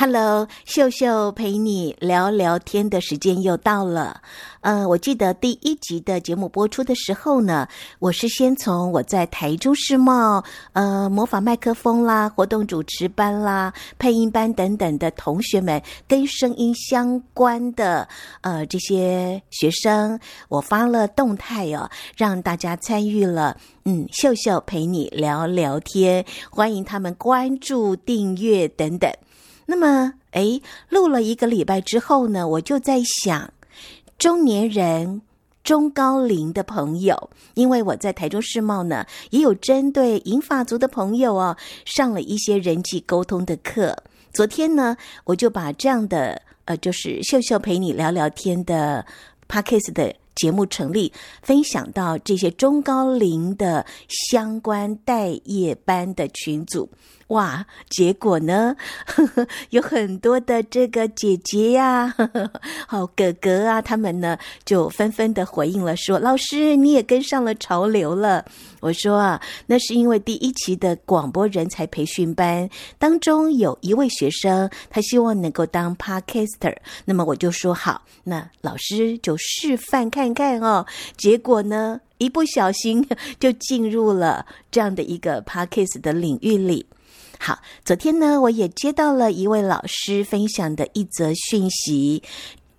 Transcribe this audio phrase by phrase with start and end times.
[0.00, 4.22] Hello，秀秀陪你聊聊天的时间又到了。
[4.60, 7.66] 呃，我记得第一集的节目播出的时候呢，
[7.98, 18.08] 我是先从我在台中世贸呃魔法麦克风啦、活动主持班啦、配音班等等的同学们跟声音相关的
[18.42, 20.16] 呃这些学生，
[20.48, 23.56] 我发了动态哦，让大家参与了。
[23.84, 29.10] 嗯，秀秀陪你聊聊天，欢迎他们关注、订阅等等。
[29.70, 33.52] 那么，诶，录了一个礼拜之后呢，我就在想，
[34.16, 35.20] 中年人、
[35.62, 41.54] 中高龄的朋友，因为我在台中世贸呢，也有针对银发族的朋友哦，
[41.84, 43.94] 上了一些人际沟通的课。
[44.32, 49.04] 昨天呢，我就把这样的呃，就是秀秀陪你聊聊天的
[49.48, 53.84] Podcast 的节目成立，分享到这些中高龄的
[54.30, 56.88] 相关待业班的群组。
[57.28, 62.50] 哇，结果呢，呵呵，有很多的这个姐姐呀，呵呵，
[62.86, 68.42] 好哥哥啊，他们呢就纷纷的回应了，说：“老师，你也跟上了潮流了。”
[68.80, 72.66] 我说啊，那是因为第一期的广播人才培训班
[72.98, 80.86] 当中有一位学生，他希望能够当 Podcaster，那么我就说好，那老师就示范看看哦。
[81.16, 83.06] 结果呢，一不小心
[83.40, 86.86] 就进入了这样的一个 Podcast 的领域里。
[87.38, 92.20] 好，昨天呢，我也接到了一位老师分享的一则讯息，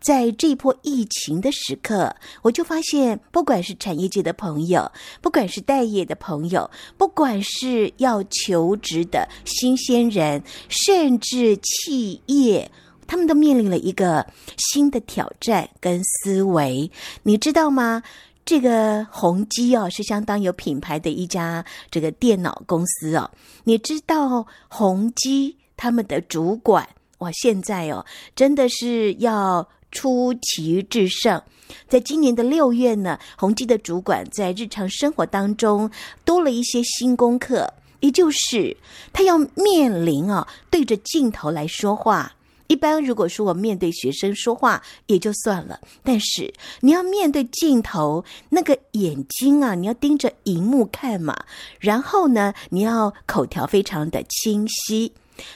[0.02, 4.92] 在这波疫情的时刻，我就发现，不管是产业界的朋友，
[5.22, 12.70] 不管是待业的朋友，不管是要求职的新鲜人，甚至企业，
[13.10, 14.24] 他们都面临了一个
[14.56, 16.92] 新的挑战跟思维，
[17.24, 18.04] 你知道吗？
[18.46, 23.30] 这个宏基哦，是相当有品牌的一家这个电脑公司哦。
[23.64, 26.88] 你知道宏基他们的主管
[27.18, 28.06] 哇，现在哦
[28.36, 31.42] 真的是要出奇制胜。
[31.88, 35.90] 在今年的六月呢，宏基的主管在日常生活当中
[36.24, 38.78] 多了一些新功课，也就是
[39.12, 42.32] 他要面临啊对着镜头来说话。
[42.70, 51.36] 一般如果说我面对学生说话也就算了，但是你要面对镜头，那个眼睛啊，你要盯着荧幕看嘛。
[51.80, 55.12] 然后呢，你要口条非常的清晰。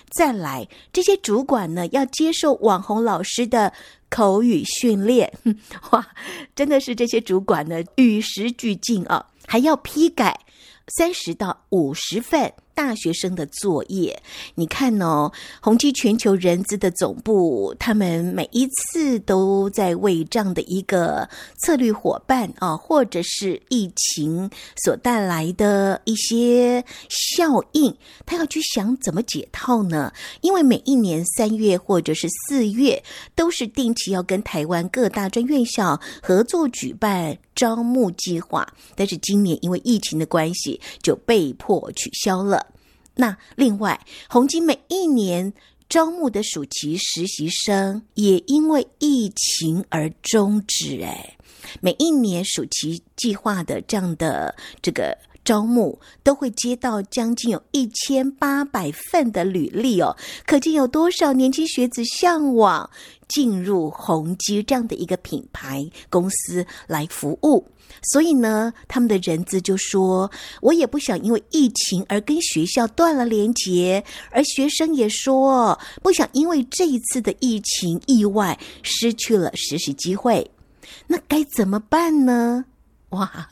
[0.10, 3.72] 再来，这些主管呢，要接受网红老师的
[4.10, 5.32] 口语训练。
[5.92, 6.08] 哇，
[6.56, 10.40] 真的是这些主管呢，与时俱进啊，还要批改
[10.88, 12.54] 三十到五十份。
[12.76, 14.22] 大学生的作业，
[14.56, 21.28] 你看哦，宏基全球人资的总部，他们每一次都在为这样的一个
[21.60, 24.50] 策略伙伴啊，或者是疫情
[24.84, 27.96] 所带来的一些效应，
[28.26, 30.12] 他要去想怎么解套呢？
[30.42, 33.04] 因为每一年三月或者是四月，
[33.36, 42.66] 都是定期要跟台湾各大专院校合作举办招募计划，但是今年因为疫情的关系，就被迫取消了。
[43.16, 45.54] 那另外，宏基每一年
[45.88, 51.02] 招募的暑期实习生也因为疫情而终止。
[51.04, 51.38] 哎，
[51.80, 60.16] 每一年暑期计划的这样的这个招募，都会接到将近有一千八百份的履历哦，
[60.46, 62.90] 可见有多少年轻学子向往
[63.28, 67.66] 进入宏基这样的一个品牌公司来服务。
[68.12, 70.30] 所以呢，他们的人资就说
[70.62, 80.50] ：“我也不想因为疫情而跟学校断了连结，而学生也说不想因为这一次的疫情意外失去了实习机会。
[81.08, 82.66] 那该怎么办呢？
[83.14, 83.50] 哇，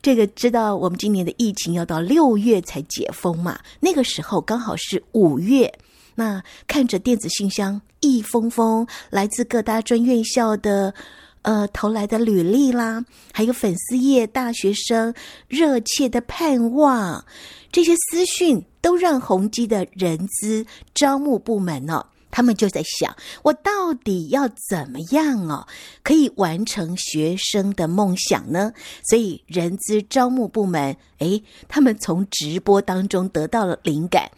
[0.00, 5.70] 这个知道我们今年的疫情要到六月才解封嘛，那个时候刚好是五月。
[6.14, 10.94] 那看着电子信箱一封封来自各大专院校的。”
[11.42, 13.02] 呃，投来的履历啦，
[13.32, 15.14] 还有粉丝页大学生
[15.48, 17.24] 热切的盼望，
[17.72, 25.66] 这些私讯都让宏基的人资招募部门呢、他们就在想，我到底要怎么样哦，
[26.02, 28.72] 可以完成学生的梦想呢？
[29.04, 34.30] 所以人资招募部门，诶，他们从直播当中得到了灵感。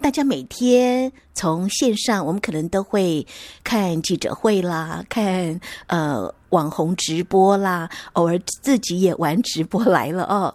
[0.00, 3.26] 大家每天从线上，我们可能都会
[3.62, 10.54] 看记者会啦，看呃网红直播啦，偶尔自己也玩直播来了哦。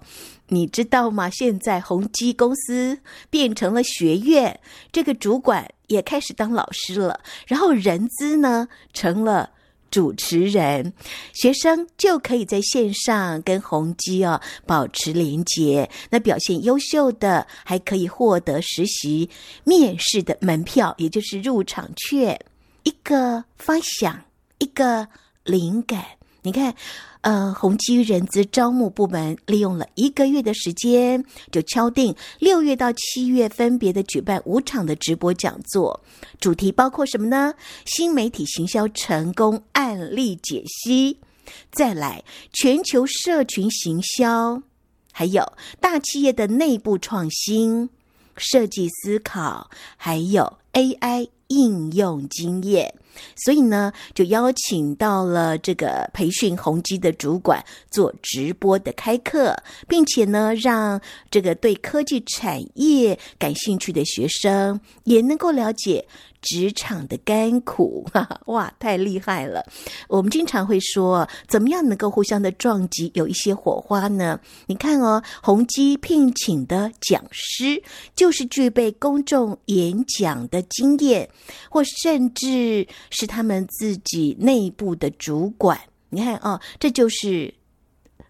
[0.49, 1.29] 你知道吗？
[1.29, 2.99] 现在宏基公司
[3.29, 4.59] 变成了学院，
[4.91, 9.51] 这个主管也开始当老师了，然后人资呢成了
[9.91, 10.93] 主持人，
[11.33, 15.89] 学生就可以在线上跟宏基哦保持连接。
[16.11, 19.29] 那表现优秀的还可以获得实习
[19.63, 22.39] 面试的门票，也就是入场券。
[22.83, 24.25] 一个发想，
[24.59, 25.07] 一个
[25.43, 26.05] 灵感，
[26.41, 26.73] 你看。
[27.21, 31.21] 呃，宏基人资招募部门利用了一个月的时间，
[31.51, 35.99] 就敲定六月到七月分别的举办五场的直播讲座，
[36.39, 37.53] 主题包括什么呢？
[37.83, 41.17] 新媒体行销成功案例解析，
[41.73, 44.63] 再来全球社群行销，
[45.11, 45.43] 还有
[45.81, 47.89] 大企业的内部创新、
[48.37, 52.95] 设计思考，还有 AI 应用经验。
[53.35, 59.55] 所以呢，就邀请到了这个培训宏基的主管做直播的开课，
[59.87, 66.05] 并且呢，让这个对科技产业感兴趣的学生也能够了解。
[66.41, 69.65] 职场的甘苦，哈哈，哇，太厉害了！
[70.07, 74.39] 我们经常会说，怎么样能够互相的撞击，有一些火花呢？
[74.67, 77.81] 你看哦，宏基聘请的讲师
[78.15, 81.29] 就是具备公众演讲的经验，
[81.69, 85.79] 或甚至是他们自己内部的主管。
[86.09, 87.53] 你看哦，这就是。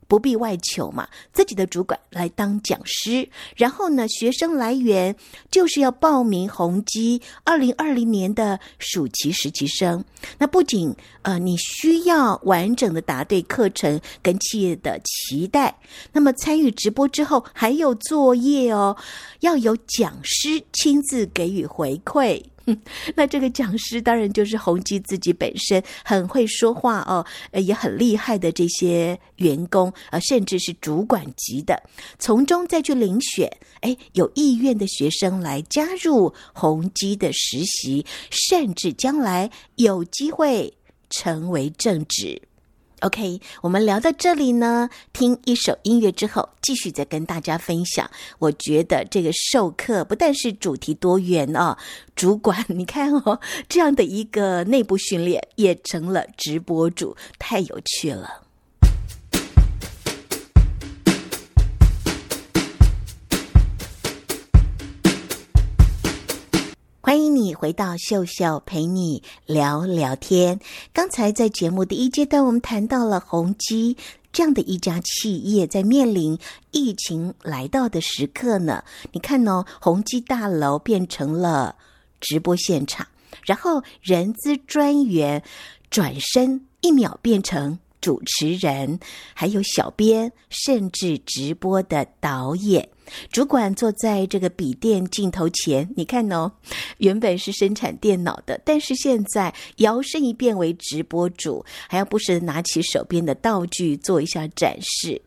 [0.10, 5.16] 不必外求嘛，自己的主管来当讲师，然后呢，学生来源
[5.52, 10.04] 就是要报名宏基二零二零年的暑期实习生。
[10.40, 15.78] 那不仅呃，你需要完整的答对课程跟企业的期待，
[16.12, 18.98] 那么参与直播之后还有作业哦，
[19.42, 22.44] 要有讲师亲自给予回馈。
[23.16, 31.82] 那这个讲师当然就是宏基自己本身很会说话哦，也很厉害的这些员工啊，甚至是主管级的，
[32.18, 33.52] 从中再去遴选，
[33.82, 40.74] 哎，有意愿的学生来加入宏基的实习，甚至将来有机会
[41.10, 42.42] 成为正职。
[43.02, 48.10] OK，我们聊到这里呢，听一首音乐之后，继续再跟大家分享。
[48.40, 51.78] 我觉得这个授课不但是主题多元哦，
[52.16, 58.49] 主管 你看哦，这样的一个内部训练也成了直播主，太有趣了。
[67.10, 70.60] 欢迎你回到秀秀陪你聊聊天。
[70.94, 73.98] 刚才在节目第一阶段，我们谈到了宏基
[74.32, 76.38] 这样的一家企业，在面临
[76.70, 81.78] 疫情来到的时刻呢，你看哦，宏基大楼变成了
[82.22, 83.08] 直播现场，
[83.44, 85.44] 然后人资专员
[85.90, 89.00] 转身一秒变成主持人，
[89.34, 92.88] 还有小编，甚至直播的导演。
[93.32, 96.52] 主管坐在这个笔电镜头前，你看哦，
[96.98, 105.22] 原本是生产电脑的，但是现在摇身一变为直播主，还要不时拿起手边的道具做一下展示。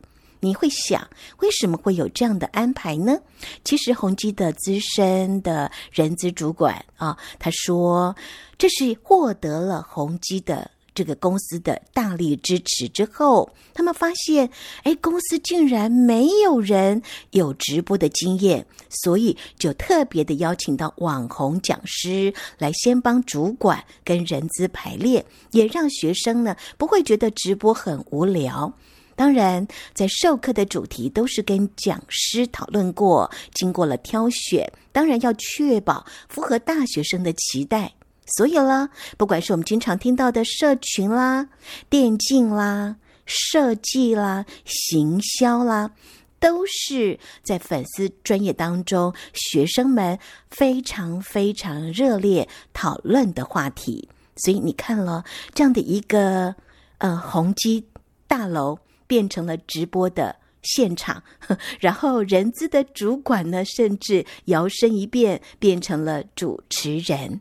[0.44, 1.08] 你会想，
[1.38, 3.16] 为什么会有这样的安排呢？
[3.62, 8.16] 其实宏基的资深的人资主管啊，他说，
[8.58, 10.68] 这是获得了宏基的。
[10.94, 14.50] 这个公司的大力支持之后，他们发现，
[14.82, 28.72] 哎，公司竟然没有人有直播的经验，所以就特别的邀请到网红讲师来先帮主管跟人资排练，也让学生呢不会觉得直播很无聊。
[29.14, 37.92] 当然，在授课的主题都是跟讲师讨论过，经过了挑选，当然要确保符合大学生的期待。
[38.26, 38.88] 所以了，
[39.18, 41.48] 不管是我们经常听到的社群啦、
[41.90, 45.90] 电竞啦、设计啦、行销啦，
[46.38, 50.18] 都是在粉丝专业当中，学生们
[50.50, 54.08] 非常非常热烈讨论的话题。
[54.36, 56.54] 所以你看了这样的一个
[56.98, 57.86] 呃宏基
[58.26, 61.22] 大楼变成了直播的现场，
[61.80, 67.40] 然后人资的主管呢，甚至摇身一变变成了主持人。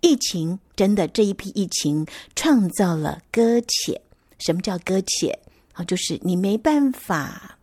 [0.00, 2.06] 疫情真的这一批疫情
[2.36, 4.00] 创造了搁浅。
[4.38, 5.38] 什么叫搁浅
[5.72, 5.84] 啊？
[5.84, 7.56] 就是你没办法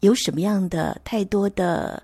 [0.00, 2.02] 有什么样的太多的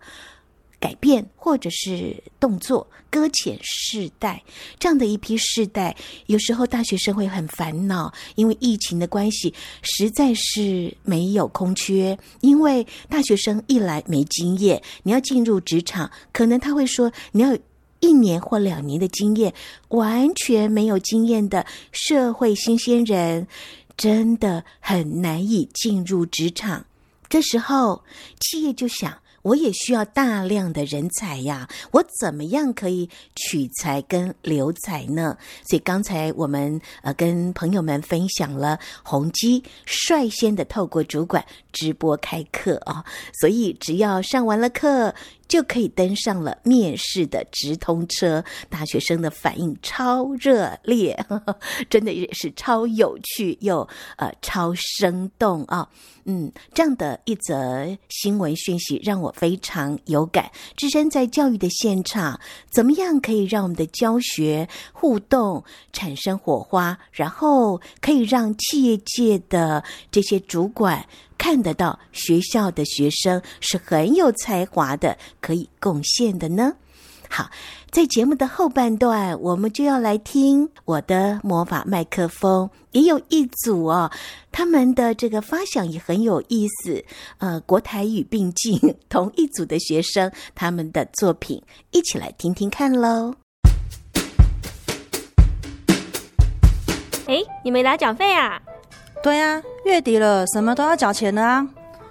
[0.83, 4.43] 改变或者是动作，搁浅世代
[4.81, 5.97] 这样的一批世代，
[6.27, 12.19] 有时候大学生会很烦恼，因为疫情的关系，实在是没有空缺。
[12.41, 17.57] 因为大学生一来没经验，你要进入职场，可能他会说你要。
[18.05, 19.55] 一年或两年的经验，
[19.91, 23.47] 完全没有经验的社会新鲜人，
[23.97, 26.85] 真的很难以进入职场。
[27.29, 28.03] 这时候
[28.41, 29.22] 企业就想。
[29.43, 35.37] 我也需要大量的人才呀，我怎么样可以取材跟留才呢？
[35.69, 43.05] 所以刚才我们呃跟朋友们分享了宏基率先的透过主管直播开课啊，
[43.41, 45.15] 所以只要上完了课。
[45.49, 51.57] 就可以登上了面试的直通车，大学生的反应超热烈，呵呵，
[51.91, 55.89] 真的也是超有趣又呃超生动啊！
[56.25, 60.51] 嗯，这样的一则新闻讯息让我非常有感。
[60.77, 71.05] 置身在教育的现场，怎么样可以让我们的教学互动产生火花，然后可以让企业界的这些主管。
[71.43, 76.73] 看得到学校的学生是很有才华的，可以贡献的呢。
[77.29, 77.51] 好，
[77.91, 84.09] 在节目的后半段，我们就要来听我的魔法麦克风，也有一组哦，
[84.53, 87.05] 他们的这个发想也很有意思。
[87.39, 93.35] 呃，国台语并进，同一组的学生他们的作品，一起来听听看喽。
[97.27, 98.63] 哎，你没拿奖费啊？
[99.23, 101.65] 对啊，月底了，什么都要缴钱的啊！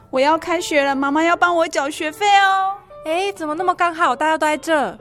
[0.09, 2.71] 我要开学了，妈妈要帮我缴学费哦。
[3.05, 4.15] 哎，怎么那么刚好？
[4.15, 4.97] 大家都在这。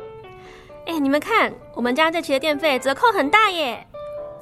[0.87, 3.87] 哎，你们看，我们家这期的电费折扣很大耶！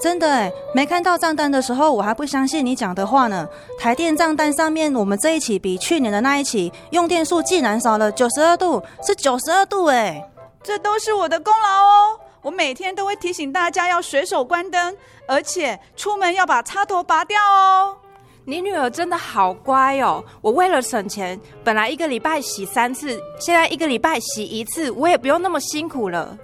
[0.00, 3.46] 真的哎，没看到账单的时候，我还不相信你讲的话呢。
[3.78, 10.26] 台电账单上面，我们这一期比去年的那一期用电数竟然少了九十二度，是九十二度哎！
[10.62, 12.20] 这都是我的功劳哦。
[12.40, 14.96] 我每天都会提醒大家要随手关灯，
[15.28, 17.96] 而且出门要把插头拔掉哦。
[18.44, 20.24] 你女儿真的好乖哦！
[20.40, 26.36] 我为了省钱，本来一个礼拜洗三次，现在一个礼拜洗一次，我也不用那么辛苦了。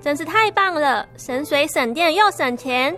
[0.00, 2.96] 真是太棒了，省水省电又省钱。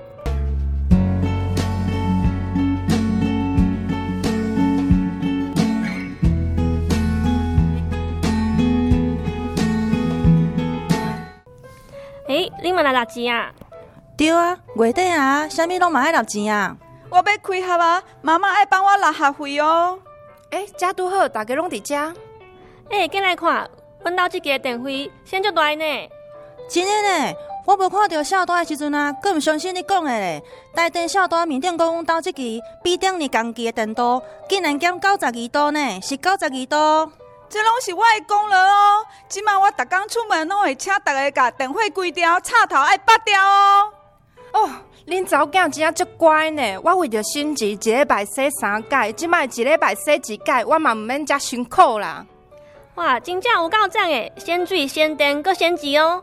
[12.29, 13.53] 哎，你们来垃圾啊？
[14.17, 16.77] 对啊，月底啊，啥物拢嘛爱纳钱啊？
[17.11, 19.99] 我要开学啊，妈妈爱帮我拿学费哦。
[20.51, 22.15] 哎，家都好，大家拢伫家。
[22.91, 23.69] 哎，进来看，
[24.03, 25.85] 阮兜即个电费先就大呢。
[26.69, 30.43] 真诶呢，我无看到小大诶时阵啊，更毋相信你讲诶咧。
[30.75, 37.13] 台电小大面顶讲，阮兜即期比顶年同期诶电度竟然减九十二度呢，是九十二度。
[37.49, 39.07] 这拢是我的功劳哦！
[39.29, 43.83] 今晚我逐工出门拢会请大家把电费关掉，插头爱拔掉哦。
[43.85, 43.93] 哦，
[45.23, 46.81] 恁查某囝真啊足乖呢！
[46.83, 52.27] 我为着升级，一礼拜洗三摆，即摆一礼拜洗一摆，我嘛唔免遮辛苦啦。
[52.97, 54.33] 哇，真正有够赞诶！
[54.37, 56.21] 先水先电，搁先钱哦。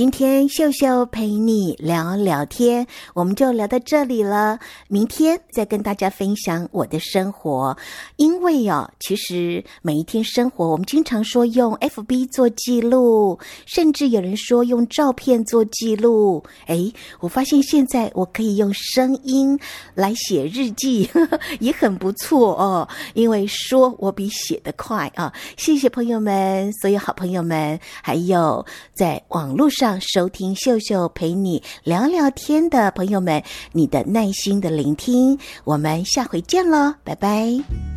[0.00, 4.58] 今天秀秀陪你聊聊天，我们就聊到这里了。
[4.88, 7.76] 明天再跟大家分享我的生活，
[8.16, 16.42] 因为哦，其实每一天生活，我们经常说用 FB 做记录，甚至有人说用照片做记录。
[16.68, 19.60] 诶，我发现现在我可以用声音
[19.94, 22.88] 来写日记，呵呵，也很不错哦。
[23.12, 25.30] 因为说我比写得快啊！
[25.58, 28.64] 谢谢朋友们，所有好朋友们，还有
[28.94, 33.42] 在网络上收听秀秀陪你聊聊天的朋友们，
[33.72, 37.89] 你的耐心的聆听，我们下回见喽，拜拜。